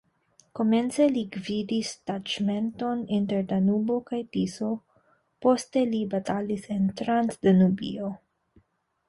[0.59, 4.71] Komence li gvidis taĉmenton inter Danubo kaj Tiso,
[5.47, 8.13] poste li batalis en Transdanubio.